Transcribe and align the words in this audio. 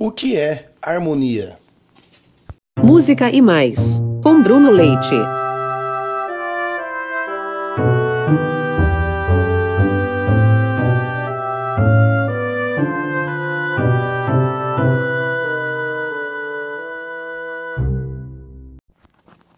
O 0.00 0.12
que 0.12 0.36
é 0.36 0.66
harmonia? 0.80 1.58
Música 2.80 3.28
e 3.32 3.42
mais, 3.42 4.00
com 4.22 4.40
Bruno 4.40 4.70
Leite. 4.70 5.16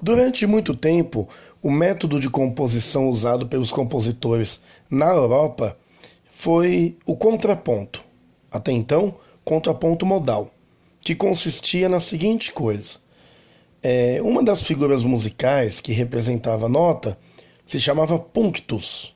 Durante 0.01 0.47
muito 0.47 0.75
tempo, 0.75 1.29
o 1.63 1.71
método 1.71 2.19
de 2.19 2.31
composição 2.31 3.11
usado 3.11 3.47
pelos 3.47 3.71
compositores 3.71 4.63
na 4.91 5.11
Europa 5.11 5.77
foi 6.31 6.97
o 7.05 7.15
contraponto. 7.15 8.03
Até 8.51 8.73
então, 8.73 9.15
contraponto 9.51 10.07
modal, 10.07 10.55
que 11.01 11.13
consistia 11.13 11.89
na 11.89 11.99
seguinte 11.99 12.53
coisa: 12.53 12.99
é, 13.83 14.21
uma 14.23 14.45
das 14.45 14.63
figuras 14.63 15.03
musicais 15.03 15.81
que 15.81 15.91
representava 15.91 16.67
a 16.67 16.69
nota 16.69 17.19
se 17.67 17.81
chamava 17.81 18.17
punctus. 18.17 19.13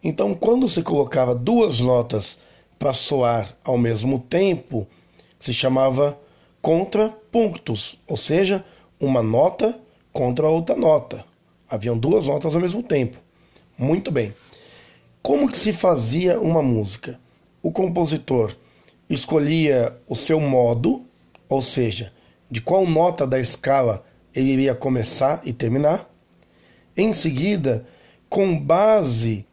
Então, 0.00 0.32
quando 0.32 0.68
se 0.68 0.80
colocava 0.80 1.34
duas 1.34 1.80
notas 1.80 2.38
para 2.78 2.92
soar 2.92 3.52
ao 3.64 3.76
mesmo 3.76 4.20
tempo, 4.20 4.86
se 5.40 5.52
chamava 5.52 6.16
contrapunctus, 6.62 7.98
ou 8.06 8.16
seja, 8.16 8.64
uma 9.00 9.24
nota 9.24 9.76
contra 10.12 10.48
outra 10.48 10.76
nota. 10.76 11.24
Haviam 11.68 11.98
duas 11.98 12.28
notas 12.28 12.54
ao 12.54 12.60
mesmo 12.60 12.80
tempo. 12.80 13.18
Muito 13.76 14.12
bem. 14.12 14.32
Como 15.20 15.50
que 15.50 15.56
se 15.56 15.72
fazia 15.72 16.38
uma 16.38 16.62
música? 16.62 17.18
O 17.60 17.72
compositor 17.72 18.54
escolhia 19.08 19.96
o 20.06 20.14
seu 20.14 20.40
modo, 20.40 21.04
ou 21.48 21.62
seja, 21.62 22.12
de 22.50 22.60
qual 22.60 22.86
nota 22.86 23.26
da 23.26 23.38
escala 23.40 24.04
ele 24.34 24.50
iria 24.50 24.74
começar 24.74 25.40
e 25.44 25.52
terminar. 25.52 26.08
Em 26.96 27.12
seguida, 27.12 27.86
com 28.28 28.58
base 28.58 29.46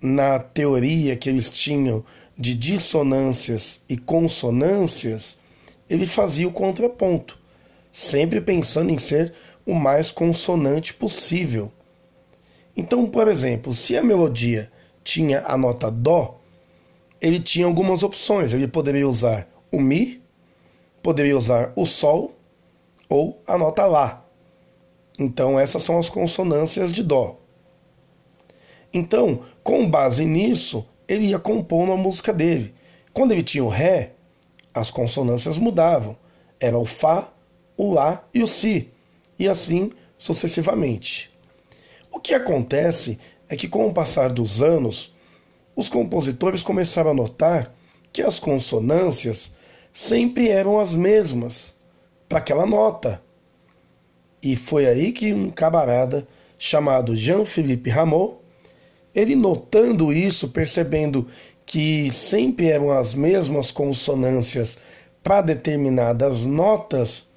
na 0.00 0.38
teoria 0.38 1.16
que 1.16 1.28
eles 1.28 1.50
tinham 1.50 2.04
de 2.36 2.54
dissonâncias 2.54 3.82
e 3.88 3.96
consonâncias, 3.96 5.38
ele 5.88 6.06
fazia 6.06 6.48
o 6.48 6.52
contraponto, 6.52 7.38
sempre 7.90 8.40
pensando 8.40 8.90
em 8.90 8.98
ser 8.98 9.32
o 9.66 9.74
mais 9.74 10.10
consonante 10.10 10.94
possível. 10.94 11.70
Então, 12.76 13.06
por 13.06 13.28
exemplo, 13.28 13.74
se 13.74 13.96
a 13.96 14.02
melodia 14.02 14.70
tinha 15.04 15.44
a 15.46 15.56
nota 15.56 15.90
Dó, 15.90 16.40
ele 17.22 17.38
tinha 17.38 17.64
algumas 17.64 18.02
opções. 18.02 18.52
Ele 18.52 18.66
poderia 18.66 19.08
usar 19.08 19.48
o 19.70 19.80
Mi, 19.80 20.20
poderia 21.02 21.38
usar 21.38 21.72
o 21.76 21.86
Sol 21.86 22.34
ou 23.08 23.40
a 23.46 23.56
nota 23.56 23.86
Lá. 23.86 24.26
Então, 25.18 25.58
essas 25.58 25.82
são 25.82 25.98
as 25.98 26.10
consonâncias 26.10 26.90
de 26.90 27.02
Dó. 27.02 27.38
Então, 28.92 29.40
com 29.62 29.88
base 29.88 30.24
nisso, 30.24 30.86
ele 31.06 31.26
ia 31.26 31.38
compondo 31.38 31.92
a 31.92 31.96
música 31.96 32.32
dele. 32.32 32.74
Quando 33.12 33.32
ele 33.32 33.42
tinha 33.42 33.64
o 33.64 33.68
Ré, 33.68 34.14
as 34.74 34.90
consonâncias 34.90 35.56
mudavam. 35.56 36.16
Era 36.58 36.78
o 36.78 36.84
Fá, 36.84 37.32
o 37.76 37.92
Lá 37.92 38.24
e 38.34 38.42
o 38.42 38.48
Si 38.48 38.90
e 39.38 39.48
assim 39.48 39.92
sucessivamente. 40.18 41.30
O 42.10 42.20
que 42.20 42.34
acontece 42.34 43.18
é 43.48 43.56
que, 43.56 43.68
com 43.68 43.86
o 43.86 43.94
passar 43.94 44.30
dos 44.30 44.62
anos, 44.62 45.11
os 45.74 45.88
compositores 45.88 46.62
começaram 46.62 47.10
a 47.10 47.14
notar 47.14 47.74
que 48.12 48.22
as 48.22 48.38
consonâncias 48.38 49.56
sempre 49.92 50.48
eram 50.48 50.78
as 50.78 50.94
mesmas 50.94 51.74
para 52.28 52.38
aquela 52.38 52.66
nota. 52.66 53.22
E 54.42 54.56
foi 54.56 54.86
aí 54.86 55.12
que 55.12 55.32
um 55.32 55.50
camarada 55.50 56.26
chamado 56.58 57.16
Jean-Philippe 57.16 57.90
Rameau, 57.90 58.42
ele 59.14 59.34
notando 59.34 60.12
isso, 60.12 60.48
percebendo 60.48 61.28
que 61.64 62.10
sempre 62.10 62.68
eram 62.68 62.90
as 62.90 63.14
mesmas 63.14 63.70
consonâncias 63.70 64.78
para 65.22 65.42
determinadas 65.42 66.44
notas, 66.44 67.30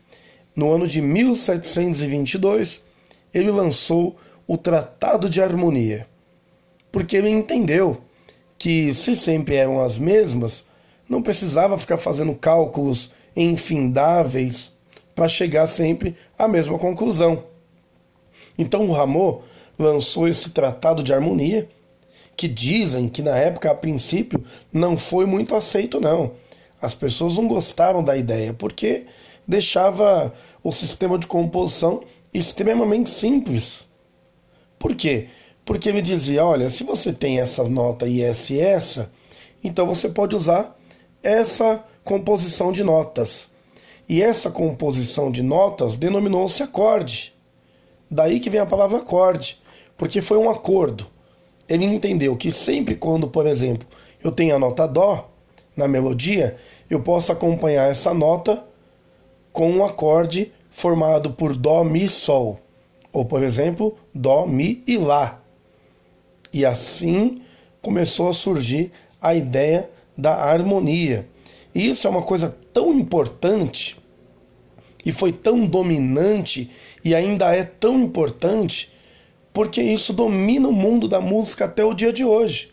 no 0.56 0.72
ano 0.72 0.88
de 0.88 1.02
1722, 1.02 2.86
ele 3.34 3.52
lançou 3.52 4.16
o 4.48 4.58
Tratado 4.58 5.30
de 5.30 5.42
Harmonia, 5.42 6.08
porque 6.92 7.18
ele 7.18 7.30
entendeu 7.30 8.02
que, 8.58 8.94
se 8.94 9.16
sempre 9.16 9.56
eram 9.56 9.84
as 9.84 9.98
mesmas, 9.98 10.66
não 11.08 11.22
precisava 11.22 11.78
ficar 11.78 11.98
fazendo 11.98 12.34
cálculos 12.36 13.12
infindáveis 13.36 14.74
para 15.14 15.30
chegar 15.30 15.68
sempre 15.68 16.16
à 16.38 16.48
mesma 16.48 16.78
conclusão. 16.78 17.44
Então 18.58 18.88
o 18.88 18.92
Rameau 18.92 19.44
lançou 19.78 20.28
esse 20.28 20.52
Tratado 20.52 21.04
de 21.04 21.14
Harmonia, 21.14 21.70
que 22.36 22.48
dizem 22.48 23.08
que 23.08 23.22
na 23.22 23.38
época, 23.38 23.72
a 23.72 23.76
princípio, 23.76 24.44
não 24.72 24.98
foi 24.98 25.26
muito 25.26 25.56
aceito, 25.56 26.02
não. 26.02 26.34
As 26.82 26.94
pessoas 26.94 27.38
não 27.38 27.48
gostaram 27.48 28.04
da 28.04 28.18
ideia, 28.18 28.54
porque 28.54 29.06
deixava 29.48 30.34
o 30.64 30.72
sistema 30.72 31.18
de 31.18 31.28
composição 31.28 32.04
extremamente 32.34 33.10
simples. 33.10 33.88
Por 34.78 34.96
quê? 34.96 35.30
Porque 35.66 35.90
ele 35.90 36.02
dizia: 36.02 36.46
olha, 36.46 36.70
se 36.70 36.84
você 36.84 37.12
tem 37.12 37.40
essa 37.40 37.64
nota 37.64 38.08
e 38.08 38.22
essa 38.22 38.54
e 38.54 38.60
essa, 38.60 39.12
então 39.64 39.88
você 39.88 40.08
pode 40.08 40.36
usar 40.36 40.78
essa 41.24 41.84
composição 42.04 42.72
de 42.72 42.84
notas. 42.84 43.50
E 44.08 44.22
essa 44.22 44.52
composição 44.52 45.32
de 45.32 45.42
notas 45.42 45.98
denominou-se 45.98 46.62
acorde. 46.62 47.34
Daí 48.10 48.40
que 48.40 48.52
vem 48.52 48.62
a 48.62 48.66
palavra 48.66 49.00
acorde, 49.00 49.60
porque 49.98 50.22
foi 50.22 50.38
um 50.38 50.50
acordo. 50.50 51.08
Ele 51.68 51.84
entendeu 51.84 52.38
que 52.38 52.52
sempre 52.52 52.96
quando, 52.96 53.28
por 53.28 53.48
exemplo, 53.48 53.88
eu 54.24 54.32
tenho 54.32 54.56
a 54.56 54.60
nota 54.60 54.88
Dó 54.88 55.32
na 55.76 55.88
melodia, 55.88 56.56
eu 56.88 57.02
posso 57.02 57.32
acompanhar 57.32 57.90
essa 57.90 58.14
nota 58.14 58.64
com 59.52 59.72
um 59.72 59.84
acorde 59.84 60.54
formado 60.70 61.32
por 61.32 61.56
Dó, 61.56 61.84
Mi, 61.84 62.08
Sol. 62.08 62.60
Ou, 63.12 63.26
por 63.26 63.42
exemplo, 63.42 63.98
Dó, 64.14 64.46
Mi 64.46 64.84
e 64.86 64.98
Lá. 64.98 65.42
E 66.56 66.66
assim 66.66 67.42
começou 67.82 68.30
a 68.30 68.34
surgir 68.34 68.90
a 69.22 69.36
ideia 69.36 69.90
da 70.18 70.34
harmonia. 70.34 71.28
E 71.76 71.90
isso 71.90 72.08
é 72.08 72.10
uma 72.10 72.22
coisa 72.22 72.58
tão 72.72 72.94
importante 72.94 73.98
e 75.06 75.12
foi 75.12 75.34
tão 75.34 75.68
dominante 75.68 76.72
e 77.04 77.14
ainda 77.14 77.54
é 77.54 77.62
tão 77.62 78.00
importante 78.00 78.90
porque 79.52 79.82
isso 79.82 80.14
domina 80.14 80.70
o 80.70 80.72
mundo 80.72 81.10
da 81.10 81.20
música 81.20 81.66
até 81.66 81.84
o 81.84 81.94
dia 81.94 82.14
de 82.14 82.24
hoje. 82.24 82.72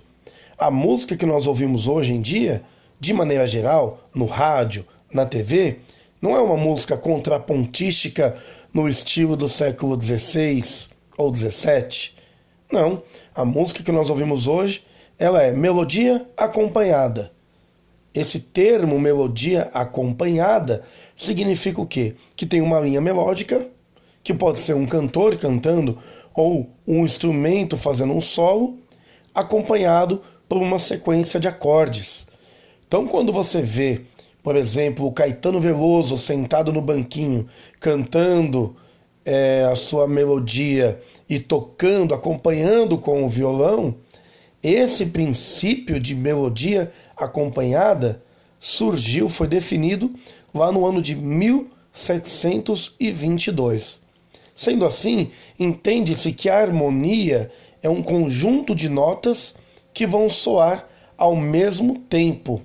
A 0.57 0.71
música 0.71 1.17
que 1.17 1.27
nós 1.27 1.49
ouvimos 1.49 1.89
hoje 1.89 2.13
em 2.13 2.21
dia, 2.21 2.63
de 3.01 3.13
maneira 3.13 3.49
geral, 3.49 4.09
no 4.15 4.27
rádio, 4.27 4.87
na 5.13 5.27
TV, 5.27 5.81
não 6.21 6.37
é 6.37 6.41
uma 6.41 6.57
música 6.57 6.97
contrapontística 6.97 8.41
no 8.73 8.89
estilo 8.89 9.37
do 9.37 9.49
século 9.49 10.01
XVI 10.01 10.63
ou 11.19 11.35
XVII. 11.35 12.22
Não, 12.73 13.03
a 13.35 13.45
música 13.45 13.83
que 13.83 13.93
nós 13.93 14.09
ouvimos 14.09 14.47
hoje, 14.47 14.83
ela 15.19 15.43
é 15.43 15.53
melodia 15.53 16.25
acompanhada. 16.37 17.31
Esse 18.15 18.41
termo 18.41 18.99
melodia 18.99 19.71
acompanhada 19.75 20.83
significa 21.15 21.81
o 21.81 21.87
quê? 21.87 22.15
Que 22.35 22.47
tem 22.47 22.63
uma 22.63 22.81
linha 22.81 23.01
melódica, 23.01 23.69
que 24.25 24.33
pode 24.33 24.59
ser 24.59 24.75
um 24.75 24.87
cantor 24.87 25.37
cantando 25.37 25.99
ou 26.35 26.71
um 26.87 27.05
instrumento 27.05 27.77
fazendo 27.77 28.15
um 28.15 28.21
solo, 28.21 28.79
acompanhado 29.35 30.23
por 30.49 30.59
uma 30.59 30.79
sequência 30.79 31.39
de 31.39 31.49
acordes. 31.49 32.27
Então, 32.87 33.07
quando 33.07 33.33
você 33.33 33.61
vê 33.61 34.07
por 34.43 34.57
exemplo, 34.57 35.07
o 35.07 35.13
Caetano 35.13 35.61
Veloso 35.61 36.19
sentado 36.19 36.73
no 36.73 36.83
banquinho, 36.83 37.47
cantando 37.79 38.75
é, 39.25 39.65
a 39.71 39.77
sua 39.77 40.09
melodia 40.09 41.01
e 41.29 41.39
tocando, 41.39 42.15
acompanhando 42.15 42.99
com 42.99 43.25
o 43.25 43.29
violão, 43.29 43.95
esse 44.63 45.07
princípio 45.07 45.99
de 45.99 46.15
melodia 46.15 46.93
acompanhada 47.17 48.23
surgiu, 48.61 49.29
foi 49.29 49.49
definido 49.49 50.15
lá 50.55 50.71
no 50.71 50.87
ano 50.87 51.03
de 51.03 51.17
1722. 51.17 54.01
Sendo 54.55 54.85
assim, 54.85 55.33
entende-se 55.59 56.33
que 56.33 56.49
a 56.49 56.59
harmonia 56.59 57.51
é 57.83 57.89
um 57.89 58.03
conjunto 58.03 58.73
de 58.75 58.89
notas 58.89 59.55
que 59.93 60.07
vão 60.07 60.31
soar 60.31 60.87
ao 61.19 61.35
mesmo 61.35 61.99
tempo. 61.99 62.63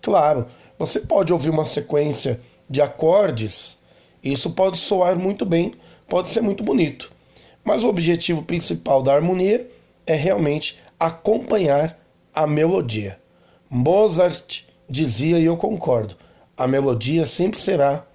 Claro, 0.00 0.46
você 0.78 1.00
pode 1.00 1.32
ouvir 1.32 1.50
uma 1.50 1.66
sequência 1.66 2.40
de 2.68 2.80
acordes, 2.80 3.78
isso 4.22 4.50
pode 4.50 4.78
soar 4.78 5.18
muito 5.18 5.44
bem, 5.44 5.72
pode 6.08 6.28
ser 6.28 6.40
muito 6.40 6.62
bonito. 6.62 7.12
Mas 7.64 7.82
o 7.82 7.88
objetivo 7.88 8.42
principal 8.42 9.02
da 9.02 9.14
harmonia 9.14 9.68
é 10.06 10.14
realmente 10.14 10.78
acompanhar 10.98 11.98
a 12.34 12.46
melodia. 12.46 13.18
Mozart 13.68 14.64
dizia, 14.88 15.38
e 15.38 15.44
eu 15.44 15.56
concordo, 15.56 16.16
a 16.56 16.66
melodia 16.66 17.26
sempre 17.26 17.58
será 17.58 18.06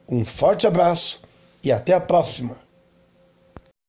Um 0.08 0.24
forte 0.24 0.66
abraço 0.66 1.27
e 1.62 1.72
até 1.72 1.94
a 1.94 2.00
próxima. 2.00 2.56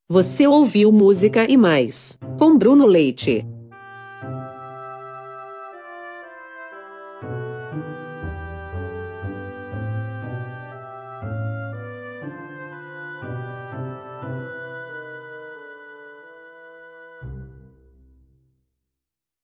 Você 0.09 0.47
ouviu 0.47 0.91
Música 0.91 1.45
e 1.49 1.55
Mais 1.55 2.17
com 2.37 2.57
Bruno 2.57 2.85
Leite. 2.85 3.45